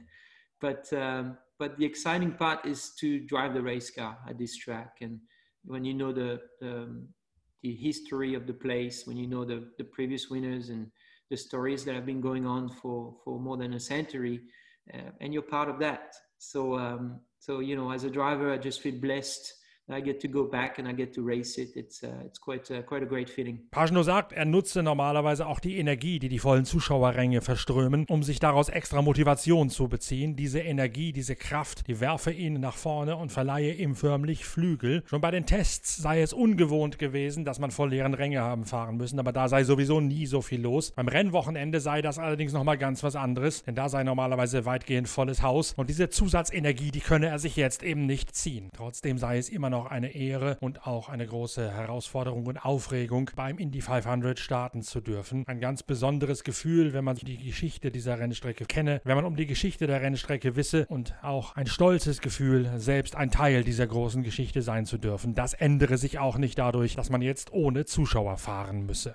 But 0.60 0.92
um, 0.92 1.38
but 1.58 1.76
the 1.76 1.84
exciting 1.84 2.32
part 2.32 2.64
is 2.64 2.92
to 3.00 3.20
drive 3.20 3.54
the 3.54 3.62
race 3.62 3.90
car 3.90 4.18
at 4.28 4.38
this 4.38 4.56
track 4.56 4.98
and 5.00 5.18
when 5.64 5.84
you 5.84 5.92
know 5.92 6.12
the, 6.12 6.40
the 6.60 7.04
the 7.62 7.74
history 7.74 8.34
of 8.34 8.46
the 8.46 8.52
place, 8.52 9.06
when 9.06 9.16
you 9.16 9.26
know 9.26 9.44
the, 9.44 9.68
the 9.78 9.84
previous 9.84 10.30
winners 10.30 10.68
and 10.68 10.90
the 11.30 11.36
stories 11.36 11.84
that 11.84 11.94
have 11.94 12.06
been 12.06 12.20
going 12.20 12.46
on 12.46 12.68
for, 12.68 13.14
for 13.24 13.38
more 13.38 13.56
than 13.56 13.74
a 13.74 13.80
century, 13.80 14.40
uh, 14.94 15.10
and 15.20 15.32
you're 15.32 15.42
part 15.42 15.68
of 15.68 15.78
that. 15.80 16.14
So, 16.38 16.78
um, 16.78 17.20
so 17.38 17.60
you 17.60 17.76
know, 17.76 17.90
as 17.90 18.04
a 18.04 18.10
driver, 18.10 18.52
I 18.52 18.58
just 18.58 18.80
feel 18.80 19.00
blessed 19.00 19.52
I 19.90 20.02
get 20.02 20.20
to 20.20 20.28
go 20.28 20.44
back 20.44 20.78
and 20.78 20.88
I 20.88 20.92
get 20.92 21.14
to 21.14 21.24
race 21.24 21.58
it. 21.58 21.76
It's, 21.76 22.02
uh, 22.02 22.08
it's 22.26 22.40
quite, 22.40 22.70
uh, 22.70 22.82
quite 22.82 23.02
a 23.02 23.06
great 23.06 23.30
feeling. 23.30 23.60
Pagno 23.70 24.02
sagt, 24.02 24.32
er 24.32 24.44
nutze 24.44 24.82
normalerweise 24.82 25.46
auch 25.46 25.60
die 25.60 25.78
Energie, 25.78 26.18
die 26.18 26.28
die 26.28 26.38
vollen 26.38 26.64
Zuschauerränge 26.64 27.40
verströmen, 27.40 28.04
um 28.08 28.22
sich 28.22 28.38
daraus 28.38 28.68
extra 28.68 29.02
Motivation 29.02 29.70
zu 29.70 29.88
beziehen. 29.88 30.36
Diese 30.36 30.60
Energie, 30.60 31.12
diese 31.12 31.36
Kraft, 31.36 31.86
die 31.88 32.00
werfe 32.00 32.30
ihn 32.30 32.60
nach 32.60 32.76
vorne 32.76 33.16
und 33.16 33.32
verleihe 33.32 33.72
ihm 33.72 33.94
förmlich 33.94 34.44
Flügel. 34.44 35.02
Schon 35.06 35.20
bei 35.20 35.30
den 35.30 35.46
Tests 35.46 35.96
sei 35.96 36.20
es 36.20 36.32
ungewohnt 36.32 36.98
gewesen, 36.98 37.44
dass 37.44 37.58
man 37.58 37.70
vor 37.70 37.88
leeren 37.88 38.14
Ränge 38.14 38.40
haben 38.40 38.64
fahren 38.64 38.96
müssen, 38.96 39.18
aber 39.18 39.32
da 39.32 39.48
sei 39.48 39.64
sowieso 39.64 40.00
nie 40.00 40.26
so 40.26 40.42
viel 40.42 40.60
los. 40.60 40.92
Beim 40.92 41.08
Rennwochenende 41.08 41.80
sei 41.80 42.02
das 42.02 42.18
allerdings 42.18 42.52
nochmal 42.52 42.78
ganz 42.78 43.02
was 43.02 43.16
anderes, 43.16 43.64
denn 43.64 43.74
da 43.74 43.88
sei 43.88 44.04
normalerweise 44.04 44.64
weitgehend 44.64 45.08
volles 45.08 45.42
Haus 45.42 45.72
und 45.76 45.88
diese 45.88 46.10
Zusatzenergie, 46.10 46.90
die 46.90 47.00
könne 47.00 47.28
er 47.28 47.38
sich 47.38 47.56
jetzt 47.56 47.82
eben 47.82 48.06
nicht 48.06 48.34
ziehen. 48.34 48.70
Trotzdem 48.74 49.18
sei 49.18 49.38
es 49.38 49.48
immer 49.48 49.70
noch 49.70 49.77
noch 49.78 49.90
eine 49.90 50.14
Ehre 50.14 50.56
und 50.60 50.86
auch 50.86 51.08
eine 51.08 51.24
große 51.24 51.70
Herausforderung 51.70 52.46
und 52.46 52.58
Aufregung, 52.58 53.30
beim 53.36 53.58
Indy 53.58 53.80
500 53.80 54.38
starten 54.38 54.82
zu 54.82 55.00
dürfen. 55.00 55.44
Ein 55.46 55.60
ganz 55.60 55.84
besonderes 55.84 56.42
Gefühl, 56.42 56.92
wenn 56.92 57.04
man 57.04 57.16
die 57.16 57.38
Geschichte 57.38 57.92
dieser 57.92 58.18
Rennstrecke 58.18 58.64
kenne, 58.64 59.00
wenn 59.04 59.14
man 59.14 59.24
um 59.24 59.36
die 59.36 59.46
Geschichte 59.46 59.86
der 59.86 60.00
Rennstrecke 60.00 60.56
wisse 60.56 60.86
und 60.88 61.14
auch 61.22 61.54
ein 61.54 61.66
stolzes 61.66 62.20
Gefühl, 62.20 62.68
selbst 62.76 63.14
ein 63.14 63.30
Teil 63.30 63.62
dieser 63.62 63.86
großen 63.86 64.24
Geschichte 64.24 64.62
sein 64.62 64.84
zu 64.84 64.98
dürfen. 64.98 65.34
Das 65.34 65.54
ändere 65.54 65.96
sich 65.96 66.18
auch 66.18 66.38
nicht 66.38 66.58
dadurch, 66.58 66.96
dass 66.96 67.08
man 67.08 67.22
jetzt 67.22 67.52
ohne 67.52 67.84
Zuschauer 67.84 68.36
fahren 68.36 68.84
müsse. 68.84 69.14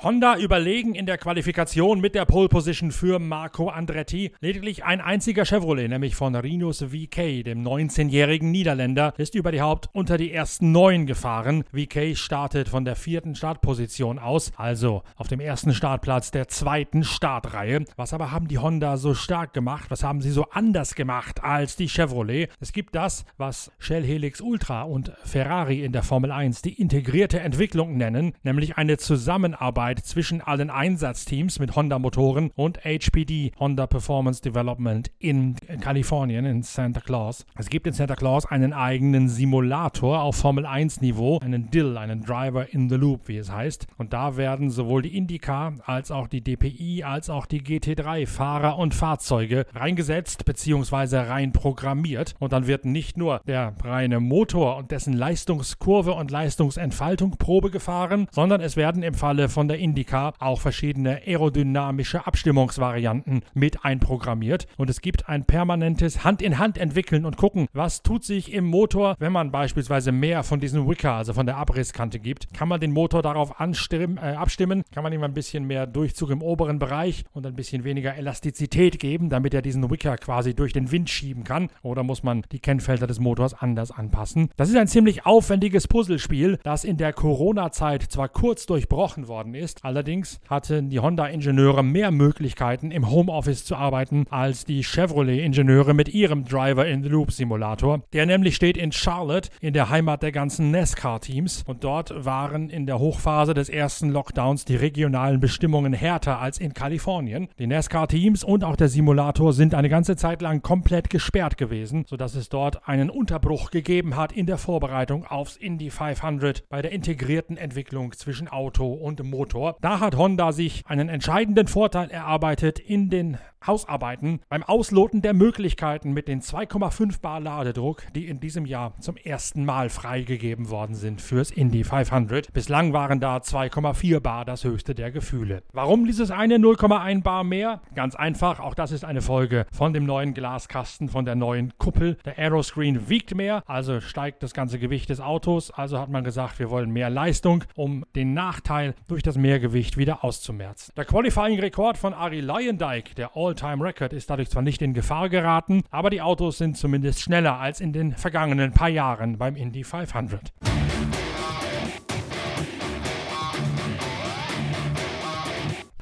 Honda 0.00 0.36
überlegen 0.38 0.94
in 0.94 1.06
der 1.06 1.18
Qualifikation 1.18 2.00
mit 2.00 2.14
der 2.14 2.24
Pole 2.24 2.48
Position 2.48 2.92
für 2.92 3.18
Marco 3.18 3.68
Andretti. 3.68 4.30
Lediglich 4.40 4.84
ein 4.84 5.00
einziger 5.00 5.44
Chevrolet, 5.44 5.88
nämlich 5.88 6.14
von 6.14 6.36
Rinus 6.36 6.84
VK, 6.84 7.42
dem 7.42 7.66
19-jährigen 7.66 8.52
Niederländer, 8.52 9.12
ist 9.18 9.34
über 9.34 9.50
die 9.50 9.60
Haupt 9.60 9.88
unter 9.92 10.16
die 10.16 10.32
ersten 10.32 10.70
neun 10.70 11.06
gefahren. 11.06 11.64
VK 11.74 12.16
startet 12.16 12.68
von 12.68 12.84
der 12.84 12.94
vierten 12.94 13.34
Startposition 13.34 14.20
aus, 14.20 14.52
also 14.56 15.02
auf 15.16 15.26
dem 15.26 15.40
ersten 15.40 15.74
Startplatz 15.74 16.30
der 16.30 16.46
zweiten 16.46 17.02
Startreihe. 17.02 17.84
Was 17.96 18.14
aber 18.14 18.30
haben 18.30 18.46
die 18.46 18.58
Honda 18.58 18.98
so 18.98 19.14
stark 19.14 19.52
gemacht? 19.52 19.90
Was 19.90 20.04
haben 20.04 20.20
sie 20.20 20.30
so 20.30 20.44
anders 20.52 20.94
gemacht 20.94 21.42
als 21.42 21.74
die 21.74 21.88
Chevrolet? 21.88 22.50
Es 22.60 22.70
gibt 22.70 22.94
das, 22.94 23.24
was 23.36 23.72
Shell 23.80 24.04
Helix 24.04 24.40
Ultra 24.40 24.82
und 24.82 25.10
Ferrari 25.24 25.82
in 25.82 25.90
der 25.90 26.04
Formel 26.04 26.30
1 26.30 26.62
die 26.62 26.80
integrierte 26.80 27.40
Entwicklung 27.40 27.96
nennen, 27.96 28.34
nämlich 28.44 28.78
eine 28.78 28.96
Zusammenarbeit 28.96 29.87
Zusammenarbeit 29.88 30.04
zwischen 30.04 30.40
allen 30.40 30.70
Einsatzteams 30.70 31.58
mit 31.58 31.74
Honda-Motoren 31.74 32.50
und 32.54 32.78
HPD, 32.84 33.52
Honda 33.58 33.86
Performance 33.86 34.42
Development 34.42 35.10
in 35.18 35.56
Kalifornien, 35.80 36.44
in 36.44 36.62
Santa 36.62 37.00
Claus. 37.00 37.46
Es 37.56 37.68
gibt 37.68 37.86
in 37.86 37.92
Santa 37.92 38.14
Claus 38.14 38.46
einen 38.46 38.72
eigenen 38.72 39.28
Simulator 39.28 40.22
auf 40.22 40.36
Formel 40.36 40.66
1-Niveau, 40.66 41.38
einen 41.38 41.70
DIL, 41.70 41.96
einen 41.96 42.22
Driver 42.22 42.72
in 42.72 42.88
the 42.88 42.96
Loop, 42.96 43.28
wie 43.28 43.38
es 43.38 43.50
heißt. 43.50 43.86
Und 43.96 44.12
da 44.12 44.36
werden 44.36 44.70
sowohl 44.70 45.02
die 45.02 45.16
IndyCar 45.16 45.74
als 45.84 46.10
auch 46.10 46.26
die 46.26 46.42
DPI 46.42 47.04
als 47.04 47.30
auch 47.30 47.46
die 47.46 47.62
GT3 47.62 48.26
Fahrer 48.26 48.78
und 48.78 48.94
Fahrzeuge 48.94 49.66
reingesetzt 49.74 50.44
bzw. 50.44 51.18
rein 51.18 51.52
programmiert. 51.52 52.34
Und 52.38 52.52
dann 52.52 52.66
wird 52.66 52.84
nicht 52.84 53.16
nur 53.16 53.40
der 53.46 53.74
reine 53.82 54.20
Motor 54.20 54.76
und 54.76 54.90
dessen 54.90 55.12
Leistungskurve 55.12 56.12
und 56.12 56.30
Leistungsentfaltung 56.30 57.36
Probe 57.38 57.70
gefahren, 57.70 58.26
sondern 58.30 58.60
es 58.60 58.76
werden 58.76 59.02
im 59.02 59.14
Falle 59.14 59.48
von 59.48 59.68
der 59.68 59.77
IndyCar 59.78 60.34
auch 60.38 60.60
verschiedene 60.60 61.22
aerodynamische 61.26 62.26
Abstimmungsvarianten 62.26 63.42
mit 63.54 63.84
einprogrammiert 63.84 64.66
und 64.76 64.90
es 64.90 65.00
gibt 65.00 65.28
ein 65.28 65.44
permanentes 65.44 66.24
Hand-in-Hand 66.24 66.78
entwickeln 66.78 67.24
und 67.24 67.36
gucken, 67.36 67.68
was 67.72 68.02
tut 68.02 68.24
sich 68.24 68.52
im 68.52 68.66
Motor, 68.66 69.16
wenn 69.18 69.32
man 69.32 69.50
beispielsweise 69.50 70.12
mehr 70.12 70.42
von 70.42 70.60
diesem 70.60 70.88
Wicker, 70.88 71.12
also 71.12 71.32
von 71.32 71.46
der 71.46 71.56
Abrisskante 71.56 72.18
gibt. 72.18 72.52
Kann 72.54 72.68
man 72.68 72.80
den 72.80 72.92
Motor 72.92 73.22
darauf 73.22 73.60
anstimmen, 73.60 74.18
äh, 74.18 74.34
abstimmen? 74.34 74.82
Kann 74.92 75.02
man 75.02 75.12
ihm 75.12 75.22
ein 75.22 75.34
bisschen 75.34 75.66
mehr 75.66 75.86
Durchzug 75.86 76.30
im 76.30 76.42
oberen 76.42 76.78
Bereich 76.78 77.24
und 77.32 77.46
ein 77.46 77.54
bisschen 77.54 77.84
weniger 77.84 78.14
Elastizität 78.14 78.98
geben, 78.98 79.28
damit 79.28 79.54
er 79.54 79.62
diesen 79.62 79.90
Wicker 79.90 80.16
quasi 80.16 80.54
durch 80.54 80.72
den 80.72 80.90
Wind 80.90 81.10
schieben 81.10 81.44
kann? 81.44 81.68
Oder 81.82 82.02
muss 82.02 82.22
man 82.22 82.42
die 82.52 82.60
Kennfelder 82.60 83.06
des 83.06 83.20
Motors 83.20 83.54
anders 83.54 83.90
anpassen? 83.90 84.50
Das 84.56 84.68
ist 84.68 84.76
ein 84.76 84.88
ziemlich 84.88 85.26
aufwendiges 85.26 85.88
Puzzlespiel, 85.88 86.58
das 86.62 86.84
in 86.84 86.96
der 86.96 87.12
Corona-Zeit 87.12 88.02
zwar 88.02 88.28
kurz 88.28 88.66
durchbrochen 88.66 89.28
worden 89.28 89.54
ist, 89.54 89.67
ist. 89.68 89.84
Allerdings 89.84 90.40
hatten 90.48 90.88
die 90.88 91.00
Honda-Ingenieure 91.00 91.82
mehr 91.82 92.10
Möglichkeiten, 92.10 92.90
im 92.90 93.10
Homeoffice 93.10 93.64
zu 93.64 93.76
arbeiten, 93.76 94.24
als 94.30 94.64
die 94.64 94.82
Chevrolet-Ingenieure 94.82 95.92
mit 95.94 96.08
ihrem 96.08 96.44
Driver-in-the-Loop-Simulator. 96.44 98.02
Der 98.12 98.24
nämlich 98.24 98.56
steht 98.56 98.76
in 98.76 98.92
Charlotte, 98.92 99.50
in 99.60 99.74
der 99.74 99.90
Heimat 99.90 100.22
der 100.22 100.32
ganzen 100.32 100.70
NASCAR-Teams. 100.70 101.64
Und 101.66 101.84
dort 101.84 102.24
waren 102.24 102.70
in 102.70 102.86
der 102.86 102.98
Hochphase 102.98 103.52
des 103.52 103.68
ersten 103.68 104.10
Lockdowns 104.10 104.64
die 104.64 104.76
regionalen 104.76 105.40
Bestimmungen 105.40 105.92
härter 105.92 106.40
als 106.40 106.58
in 106.58 106.72
Kalifornien. 106.72 107.48
Die 107.58 107.66
NASCAR-Teams 107.66 108.44
und 108.44 108.64
auch 108.64 108.76
der 108.76 108.88
Simulator 108.88 109.52
sind 109.52 109.74
eine 109.74 109.88
ganze 109.88 110.16
Zeit 110.16 110.40
lang 110.40 110.62
komplett 110.62 111.10
gesperrt 111.10 111.58
gewesen, 111.58 112.04
sodass 112.06 112.34
es 112.34 112.48
dort 112.48 112.88
einen 112.88 113.10
Unterbruch 113.10 113.70
gegeben 113.70 114.16
hat 114.16 114.32
in 114.32 114.46
der 114.46 114.58
Vorbereitung 114.58 115.26
aufs 115.26 115.56
Indy 115.56 115.90
500 115.90 116.68
bei 116.68 116.80
der 116.80 116.92
integrierten 116.92 117.56
Entwicklung 117.56 118.12
zwischen 118.12 118.48
Auto 118.48 118.92
und 118.92 119.22
Motor. 119.22 119.57
Motor. 119.58 119.76
Da 119.80 120.00
hat 120.00 120.16
Honda 120.16 120.52
sich 120.52 120.84
einen 120.86 121.08
entscheidenden 121.08 121.66
Vorteil 121.66 122.10
erarbeitet 122.10 122.78
in 122.78 123.10
den 123.10 123.38
Hausarbeiten 123.66 124.40
beim 124.48 124.62
Ausloten 124.62 125.22
der 125.22 125.34
Möglichkeiten 125.34 126.12
mit 126.12 126.28
den 126.28 126.40
2,5 126.40 127.20
Bar 127.20 127.40
Ladedruck, 127.40 128.02
die 128.14 128.28
in 128.28 128.40
diesem 128.40 128.66
Jahr 128.66 128.94
zum 129.00 129.16
ersten 129.16 129.64
Mal 129.64 129.88
freigegeben 129.88 130.70
worden 130.70 130.94
sind 130.94 131.20
fürs 131.20 131.50
Indy 131.50 131.84
500. 131.84 132.52
Bislang 132.52 132.92
waren 132.92 133.20
da 133.20 133.38
2,4 133.38 134.20
Bar 134.20 134.44
das 134.44 134.64
höchste 134.64 134.94
der 134.94 135.10
Gefühle. 135.10 135.62
Warum 135.72 136.06
dieses 136.06 136.30
eine 136.30 136.56
0,1 136.56 137.22
Bar 137.22 137.44
mehr? 137.44 137.80
Ganz 137.94 138.14
einfach, 138.14 138.60
auch 138.60 138.74
das 138.74 138.92
ist 138.92 139.04
eine 139.04 139.22
Folge 139.22 139.66
von 139.72 139.92
dem 139.92 140.06
neuen 140.06 140.34
Glaskasten, 140.34 141.08
von 141.08 141.24
der 141.24 141.34
neuen 141.34 141.72
Kuppel. 141.78 142.16
Der 142.24 142.38
Aeroscreen 142.38 143.08
wiegt 143.08 143.34
mehr, 143.34 143.62
also 143.66 144.00
steigt 144.00 144.42
das 144.42 144.54
ganze 144.54 144.78
Gewicht 144.78 145.10
des 145.10 145.20
Autos. 145.20 145.70
Also 145.70 145.98
hat 145.98 146.10
man 146.10 146.24
gesagt, 146.24 146.58
wir 146.58 146.70
wollen 146.70 146.90
mehr 146.90 147.10
Leistung, 147.10 147.64
um 147.74 148.04
den 148.14 148.34
Nachteil 148.34 148.94
durch 149.08 149.22
das 149.22 149.36
Mehrgewicht 149.48 149.96
wieder 149.96 150.24
auszumerzen. 150.24 150.92
Der 150.94 151.06
Qualifying-Rekord 151.06 151.96
von 151.96 152.12
Ari 152.12 152.40
Leyendijk, 152.40 153.14
der 153.14 153.34
All 153.34 153.48
All-Time-Record 153.48 154.12
ist 154.12 154.28
dadurch 154.28 154.50
zwar 154.50 154.62
nicht 154.62 154.82
in 154.82 154.92
Gefahr 154.92 155.30
geraten, 155.30 155.84
aber 155.90 156.10
die 156.10 156.20
Autos 156.20 156.58
sind 156.58 156.76
zumindest 156.76 157.22
schneller 157.22 157.58
als 157.58 157.80
in 157.80 157.94
den 157.94 158.14
vergangenen 158.14 158.72
paar 158.72 158.90
Jahren 158.90 159.38
beim 159.38 159.56
Indy 159.56 159.84
500. 159.84 160.52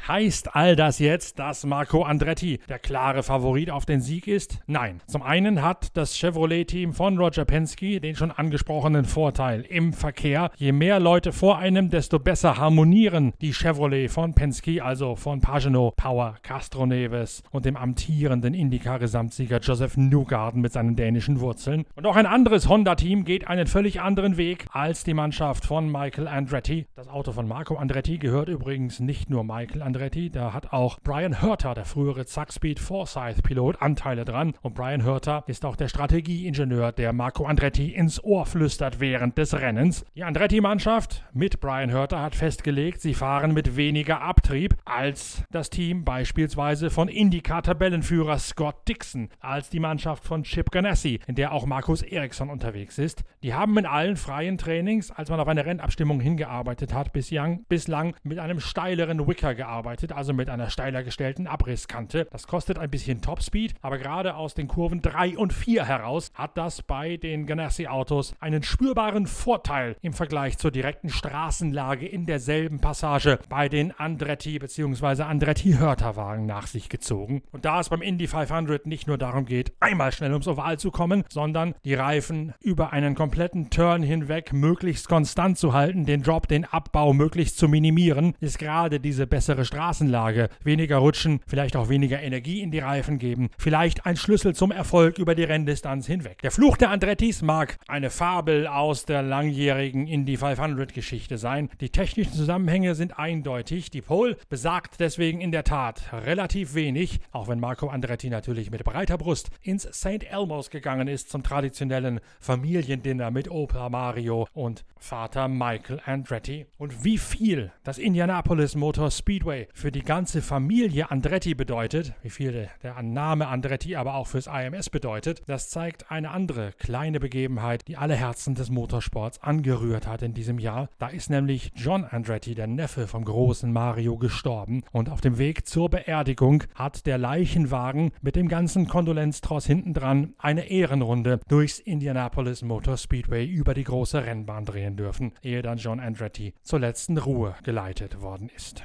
Heißt 0.08 0.54
all 0.54 0.76
das 0.76 1.00
jetzt, 1.00 1.40
dass 1.40 1.66
Marco 1.66 2.04
Andretti 2.04 2.60
der 2.68 2.78
klare 2.78 3.24
Favorit 3.24 3.72
auf 3.72 3.86
den 3.86 4.00
Sieg 4.00 4.28
ist? 4.28 4.60
Nein. 4.68 5.00
Zum 5.08 5.20
einen 5.20 5.62
hat 5.62 5.96
das 5.96 6.16
Chevrolet-Team 6.16 6.92
von 6.92 7.18
Roger 7.18 7.44
Penske 7.44 8.00
den 8.00 8.14
schon 8.14 8.30
angesprochenen 8.30 9.04
Vorteil 9.04 9.62
im 9.62 9.92
Verkehr. 9.92 10.52
Je 10.58 10.70
mehr 10.70 11.00
Leute 11.00 11.32
vor 11.32 11.58
einem, 11.58 11.90
desto 11.90 12.20
besser 12.20 12.56
harmonieren 12.56 13.32
die 13.40 13.52
Chevrolet 13.52 14.06
von 14.08 14.32
Penske, 14.32 14.84
also 14.84 15.16
von 15.16 15.40
Pagano, 15.40 15.92
Power, 15.96 16.36
Castro 16.42 16.86
Neves 16.86 17.42
und 17.50 17.64
dem 17.64 17.76
amtierenden 17.76 18.54
IndyCar-Gesamtsieger 18.54 19.58
Joseph 19.58 19.96
Newgarden 19.96 20.60
mit 20.60 20.72
seinen 20.72 20.94
dänischen 20.94 21.40
Wurzeln. 21.40 21.84
Und 21.96 22.06
auch 22.06 22.14
ein 22.14 22.26
anderes 22.26 22.68
Honda-Team 22.68 23.24
geht 23.24 23.48
einen 23.48 23.66
völlig 23.66 24.00
anderen 24.00 24.36
Weg 24.36 24.66
als 24.70 25.02
die 25.02 25.14
Mannschaft 25.14 25.64
von 25.66 25.90
Michael 25.90 26.28
Andretti. 26.28 26.86
Das 26.94 27.08
Auto 27.08 27.32
von 27.32 27.48
Marco 27.48 27.74
Andretti 27.74 28.18
gehört 28.18 28.48
übrigens 28.48 29.00
nicht 29.00 29.30
nur 29.30 29.42
Michael 29.42 29.82
Andretti, 29.82 29.95
Andretti, 29.96 30.28
da 30.28 30.52
hat 30.52 30.74
auch 30.74 30.98
Brian 31.00 31.40
Hurter, 31.40 31.72
der 31.72 31.86
frühere 31.86 32.26
Zackspeed 32.26 32.78
Forsyth 32.78 33.42
Pilot, 33.42 33.80
Anteile 33.80 34.26
dran. 34.26 34.52
Und 34.60 34.74
Brian 34.74 35.06
Hurter 35.06 35.42
ist 35.46 35.64
auch 35.64 35.74
der 35.74 35.88
Strategieingenieur, 35.88 36.92
der 36.92 37.14
Marco 37.14 37.46
Andretti 37.46 37.92
ins 37.92 38.22
Ohr 38.22 38.44
flüstert 38.44 39.00
während 39.00 39.38
des 39.38 39.54
Rennens. 39.54 40.04
Die 40.14 40.22
Andretti-Mannschaft 40.22 41.24
mit 41.32 41.60
Brian 41.60 41.94
Hurter 41.94 42.20
hat 42.20 42.34
festgelegt, 42.34 43.00
sie 43.00 43.14
fahren 43.14 43.54
mit 43.54 43.76
weniger 43.76 44.20
Abtrieb 44.20 44.76
als 44.84 45.42
das 45.50 45.70
Team 45.70 46.04
beispielsweise 46.04 46.90
von 46.90 47.08
IndyCar-Tabellenführer 47.08 48.38
Scott 48.38 48.86
Dixon, 48.86 49.30
als 49.40 49.70
die 49.70 49.80
Mannschaft 49.80 50.26
von 50.26 50.42
Chip 50.42 50.70
Ganassi, 50.72 51.20
in 51.26 51.36
der 51.36 51.52
auch 51.52 51.64
Markus 51.64 52.02
Eriksson 52.02 52.50
unterwegs 52.50 52.98
ist. 52.98 53.24
Die 53.42 53.54
haben 53.54 53.78
in 53.78 53.86
allen 53.86 54.16
freien 54.16 54.58
Trainings, 54.58 55.10
als 55.10 55.30
man 55.30 55.40
auf 55.40 55.48
eine 55.48 55.64
Rennabstimmung 55.64 56.20
hingearbeitet 56.20 56.92
hat, 56.92 57.14
bislang 57.14 58.14
mit 58.24 58.38
einem 58.38 58.60
steileren 58.60 59.26
Wicker 59.26 59.54
gearbeitet 59.54 59.85
gearbeitet, 59.86 60.12
also 60.12 60.32
mit 60.32 60.50
einer 60.50 60.68
steiler 60.68 61.04
gestellten 61.04 61.46
Abrisskante. 61.46 62.26
Das 62.32 62.48
kostet 62.48 62.76
ein 62.78 62.90
bisschen 62.90 63.22
Topspeed, 63.22 63.74
aber 63.82 63.98
gerade 63.98 64.34
aus 64.34 64.54
den 64.54 64.66
Kurven 64.66 65.00
3 65.00 65.38
und 65.38 65.52
4 65.52 65.84
heraus 65.84 66.32
hat 66.34 66.58
das 66.58 66.82
bei 66.82 67.16
den 67.16 67.46
Ganassi-Autos 67.46 68.34
einen 68.40 68.64
spürbaren 68.64 69.26
Vorteil 69.28 69.96
im 70.02 70.12
Vergleich 70.12 70.58
zur 70.58 70.72
direkten 70.72 71.08
Straßenlage 71.08 72.06
in 72.06 72.26
derselben 72.26 72.80
Passage 72.80 73.38
bei 73.48 73.68
den 73.68 73.92
Andretti 73.92 74.58
bzw. 74.58 75.22
Andretti-Hörterwagen 75.22 76.46
nach 76.46 76.66
sich 76.66 76.88
gezogen. 76.88 77.42
Und 77.52 77.64
da 77.64 77.78
es 77.78 77.88
beim 77.88 78.02
Indy 78.02 78.26
500 78.26 78.86
nicht 78.86 79.06
nur 79.06 79.18
darum 79.18 79.44
geht, 79.44 79.72
einmal 79.78 80.10
schnell 80.10 80.32
ums 80.32 80.48
Oval 80.48 80.80
zu 80.80 80.90
kommen, 80.90 81.22
sondern 81.28 81.74
die 81.84 81.94
Reifen 81.94 82.54
über 82.60 82.92
einen 82.92 83.14
kompletten 83.14 83.70
Turn 83.70 84.02
hinweg 84.02 84.52
möglichst 84.52 85.08
konstant 85.08 85.58
zu 85.58 85.72
halten, 85.72 86.06
den 86.06 86.22
Drop, 86.22 86.48
den 86.48 86.64
Abbau 86.64 87.12
möglichst 87.12 87.56
zu 87.56 87.68
minimieren, 87.68 88.34
ist 88.40 88.58
gerade 88.58 88.98
diese 88.98 89.28
bessere 89.28 89.64
Straßenlage 89.64 89.75
Straßenlage, 89.76 90.48
weniger 90.64 90.96
Rutschen, 90.96 91.40
vielleicht 91.46 91.76
auch 91.76 91.90
weniger 91.90 92.22
Energie 92.22 92.62
in 92.62 92.70
die 92.70 92.78
Reifen 92.78 93.18
geben, 93.18 93.50
vielleicht 93.58 94.06
ein 94.06 94.16
Schlüssel 94.16 94.54
zum 94.54 94.70
Erfolg 94.70 95.18
über 95.18 95.34
die 95.34 95.44
Renndistanz 95.44 96.06
hinweg. 96.06 96.40
Der 96.40 96.50
Fluch 96.50 96.78
der 96.78 96.88
Andrettis 96.88 97.42
mag 97.42 97.76
eine 97.86 98.08
Fabel 98.08 98.66
aus 98.68 99.04
der 99.04 99.20
langjährigen 99.20 100.06
Indy 100.06 100.38
500 100.38 100.94
Geschichte 100.94 101.36
sein. 101.36 101.68
Die 101.82 101.90
technischen 101.90 102.32
Zusammenhänge 102.32 102.94
sind 102.94 103.18
eindeutig. 103.18 103.90
Die 103.90 104.00
Pole 104.00 104.38
besagt 104.48 104.98
deswegen 104.98 105.42
in 105.42 105.52
der 105.52 105.64
Tat 105.64 106.10
relativ 106.10 106.74
wenig, 106.74 107.20
auch 107.30 107.48
wenn 107.48 107.60
Marco 107.60 107.88
Andretti 107.88 108.30
natürlich 108.30 108.70
mit 108.70 108.82
breiter 108.82 109.18
Brust 109.18 109.50
ins 109.60 109.82
St. 109.82 110.24
Elmo's 110.30 110.70
gegangen 110.70 111.06
ist 111.06 111.28
zum 111.28 111.42
traditionellen 111.42 112.20
Familiendinner 112.40 113.30
mit 113.30 113.50
Opa 113.50 113.90
Mario 113.90 114.48
und 114.54 114.86
Vater 114.98 115.48
Michael 115.48 116.00
Andretti. 116.06 116.64
Und 116.78 117.04
wie 117.04 117.18
viel 117.18 117.72
das 117.84 117.98
Indianapolis 117.98 118.74
Motor 118.74 119.10
Speedway 119.10 119.65
für 119.72 119.92
die 119.92 120.02
ganze 120.02 120.42
Familie 120.42 121.10
Andretti 121.10 121.54
bedeutet, 121.54 122.14
wie 122.22 122.30
viel 122.30 122.68
der 122.82 123.02
Name 123.02 123.48
Andretti 123.48 123.96
aber 123.96 124.14
auch 124.14 124.26
fürs 124.26 124.46
IMS 124.46 124.90
bedeutet, 124.90 125.42
das 125.46 125.70
zeigt 125.70 126.10
eine 126.10 126.30
andere 126.30 126.72
kleine 126.78 127.20
Begebenheit, 127.20 127.86
die 127.88 127.96
alle 127.96 128.14
Herzen 128.14 128.54
des 128.54 128.70
Motorsports 128.70 129.42
angerührt 129.42 130.06
hat 130.06 130.22
in 130.22 130.34
diesem 130.34 130.58
Jahr. 130.58 130.88
Da 130.98 131.08
ist 131.08 131.30
nämlich 131.30 131.72
John 131.74 132.04
Andretti, 132.04 132.54
der 132.54 132.66
Neffe 132.66 133.06
vom 133.06 133.24
großen 133.24 133.72
Mario, 133.72 134.16
gestorben 134.16 134.82
und 134.92 135.08
auf 135.08 135.20
dem 135.20 135.38
Weg 135.38 135.66
zur 135.66 135.88
Beerdigung 135.90 136.64
hat 136.74 137.06
der 137.06 137.18
Leichenwagen 137.18 138.12
mit 138.22 138.36
dem 138.36 138.48
ganzen 138.48 138.88
Kondolenztross 138.88 139.66
hintendran 139.66 140.34
eine 140.38 140.68
Ehrenrunde 140.68 141.40
durchs 141.48 141.78
Indianapolis 141.78 142.62
Motor 142.62 142.96
Speedway 142.96 143.46
über 143.46 143.74
die 143.74 143.84
große 143.84 144.24
Rennbahn 144.24 144.64
drehen 144.64 144.96
dürfen, 144.96 145.32
ehe 145.42 145.62
dann 145.62 145.78
John 145.78 146.00
Andretti 146.00 146.54
zur 146.62 146.80
letzten 146.80 147.18
Ruhe 147.18 147.54
geleitet 147.62 148.20
worden 148.20 148.50
ist. 148.54 148.84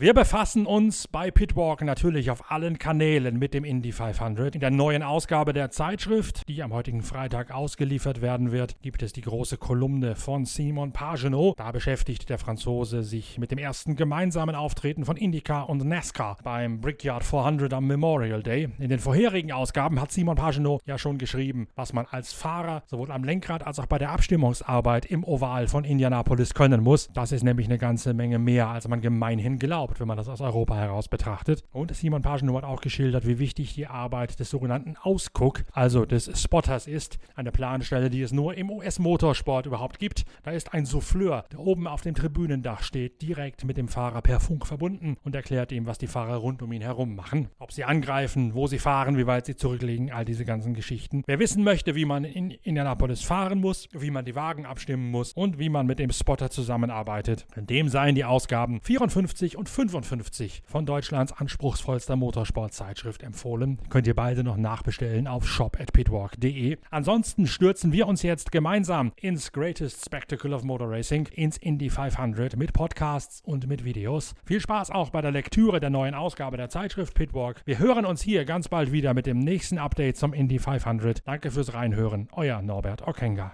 Wir 0.00 0.14
befassen 0.14 0.64
uns 0.64 1.08
bei 1.08 1.32
Pitwalk 1.32 1.82
natürlich 1.82 2.30
auf 2.30 2.52
allen 2.52 2.78
Kanälen 2.78 3.36
mit 3.36 3.52
dem 3.52 3.64
Indy 3.64 3.90
500. 3.90 4.54
In 4.54 4.60
der 4.60 4.70
neuen 4.70 5.02
Ausgabe 5.02 5.52
der 5.52 5.72
Zeitschrift, 5.72 6.48
die 6.48 6.62
am 6.62 6.72
heutigen 6.72 7.02
Freitag 7.02 7.50
ausgeliefert 7.50 8.22
werden 8.22 8.52
wird, 8.52 8.80
gibt 8.80 9.02
es 9.02 9.12
die 9.12 9.22
große 9.22 9.56
Kolumne 9.56 10.14
von 10.14 10.44
Simon 10.44 10.92
Pagenaud. 10.92 11.58
Da 11.58 11.72
beschäftigt 11.72 12.28
der 12.28 12.38
Franzose 12.38 13.02
sich 13.02 13.38
mit 13.38 13.50
dem 13.50 13.58
ersten 13.58 13.96
gemeinsamen 13.96 14.54
Auftreten 14.54 15.04
von 15.04 15.16
IndyCar 15.16 15.68
und 15.68 15.84
NASCAR 15.84 16.38
beim 16.44 16.80
Brickyard 16.80 17.24
400 17.24 17.74
am 17.74 17.88
Memorial 17.88 18.44
Day. 18.44 18.68
In 18.78 18.90
den 18.90 19.00
vorherigen 19.00 19.50
Ausgaben 19.50 20.00
hat 20.00 20.12
Simon 20.12 20.36
Pagenaud 20.36 20.80
ja 20.86 20.96
schon 20.96 21.18
geschrieben, 21.18 21.66
was 21.74 21.92
man 21.92 22.06
als 22.08 22.32
Fahrer 22.32 22.84
sowohl 22.86 23.10
am 23.10 23.24
Lenkrad 23.24 23.66
als 23.66 23.80
auch 23.80 23.86
bei 23.86 23.98
der 23.98 24.12
Abstimmungsarbeit 24.12 25.06
im 25.06 25.24
Oval 25.24 25.66
von 25.66 25.82
Indianapolis 25.82 26.54
können 26.54 26.84
muss. 26.84 27.10
Das 27.14 27.32
ist 27.32 27.42
nämlich 27.42 27.66
eine 27.66 27.78
ganze 27.78 28.14
Menge 28.14 28.38
mehr, 28.38 28.68
als 28.68 28.86
man 28.86 29.00
gemeinhin 29.00 29.58
glaubt 29.58 29.87
erlaubt, 29.88 30.00
wenn 30.00 30.08
man 30.08 30.16
das 30.16 30.28
aus 30.28 30.40
Europa 30.40 30.76
heraus 30.76 31.08
betrachtet. 31.08 31.62
Und 31.72 31.94
Simon 31.94 32.22
Pagenaud 32.22 32.56
hat 32.56 32.64
auch 32.64 32.80
geschildert, 32.80 33.26
wie 33.26 33.38
wichtig 33.38 33.74
die 33.74 33.86
Arbeit 33.86 34.38
des 34.38 34.50
sogenannten 34.50 34.96
Ausguck, 34.96 35.64
also 35.72 36.04
des 36.04 36.30
Spotters 36.40 36.86
ist. 36.86 37.18
Eine 37.34 37.52
Planstelle, 37.52 38.10
die 38.10 38.22
es 38.22 38.32
nur 38.32 38.54
im 38.54 38.70
US-Motorsport 38.70 39.66
überhaupt 39.66 39.98
gibt. 39.98 40.24
Da 40.42 40.50
ist 40.50 40.74
ein 40.74 40.84
Souffleur, 40.84 41.44
der 41.52 41.60
oben 41.60 41.86
auf 41.86 42.02
dem 42.02 42.14
Tribünendach 42.14 42.82
steht, 42.82 43.22
direkt 43.22 43.64
mit 43.64 43.76
dem 43.76 43.88
Fahrer 43.88 44.22
per 44.22 44.40
Funk 44.40 44.66
verbunden 44.66 45.16
und 45.24 45.34
erklärt 45.34 45.72
ihm, 45.72 45.86
was 45.86 45.98
die 45.98 46.06
Fahrer 46.06 46.36
rund 46.36 46.62
um 46.62 46.72
ihn 46.72 46.82
herum 46.82 47.14
machen. 47.14 47.48
Ob 47.58 47.72
sie 47.72 47.84
angreifen, 47.84 48.54
wo 48.54 48.66
sie 48.66 48.78
fahren, 48.78 49.16
wie 49.16 49.26
weit 49.26 49.46
sie 49.46 49.56
zurücklegen, 49.56 50.12
all 50.12 50.24
diese 50.24 50.44
ganzen 50.44 50.74
Geschichten. 50.74 51.22
Wer 51.26 51.38
wissen 51.38 51.64
möchte, 51.64 51.94
wie 51.94 52.04
man 52.04 52.24
in 52.24 52.50
Indianapolis 52.50 53.22
fahren 53.22 53.60
muss, 53.60 53.88
wie 53.92 54.10
man 54.10 54.24
die 54.24 54.34
Wagen 54.34 54.66
abstimmen 54.66 55.10
muss 55.10 55.32
und 55.32 55.58
wie 55.58 55.68
man 55.68 55.86
mit 55.86 55.98
dem 55.98 56.10
Spotter 56.10 56.50
zusammenarbeitet, 56.50 57.46
dem 57.56 57.88
seien 57.88 58.14
die 58.14 58.24
Ausgaben 58.24 58.80
54 58.82 59.56
und 59.56 59.68
55 59.78 60.62
von 60.66 60.86
Deutschlands 60.86 61.32
anspruchsvollster 61.32 62.16
Motorsportzeitschrift 62.16 63.22
empfohlen. 63.22 63.78
Könnt 63.90 64.08
ihr 64.08 64.16
beide 64.16 64.42
noch 64.42 64.56
nachbestellen 64.56 65.28
auf 65.28 65.46
shop@pitwalk.de. 65.46 66.78
Ansonsten 66.90 67.46
stürzen 67.46 67.92
wir 67.92 68.08
uns 68.08 68.22
jetzt 68.22 68.50
gemeinsam 68.50 69.12
ins 69.14 69.52
Greatest 69.52 70.04
Spectacle 70.04 70.52
of 70.52 70.64
Motor 70.64 70.90
Racing, 70.90 71.28
ins 71.28 71.58
Indy 71.58 71.90
500 71.90 72.56
mit 72.56 72.72
Podcasts 72.72 73.40
und 73.44 73.68
mit 73.68 73.84
Videos. 73.84 74.34
Viel 74.44 74.60
Spaß 74.60 74.90
auch 74.90 75.10
bei 75.10 75.20
der 75.20 75.30
Lektüre 75.30 75.78
der 75.78 75.90
neuen 75.90 76.16
Ausgabe 76.16 76.56
der 76.56 76.70
Zeitschrift 76.70 77.14
Pitwalk. 77.14 77.62
Wir 77.64 77.78
hören 77.78 78.04
uns 78.04 78.20
hier 78.20 78.44
ganz 78.44 78.66
bald 78.66 78.90
wieder 78.90 79.14
mit 79.14 79.26
dem 79.26 79.38
nächsten 79.38 79.78
Update 79.78 80.16
zum 80.16 80.32
Indy 80.32 80.58
500. 80.58 81.22
Danke 81.24 81.52
fürs 81.52 81.72
Reinhören. 81.72 82.28
Euer 82.32 82.62
Norbert 82.62 83.06
Okenga. 83.06 83.52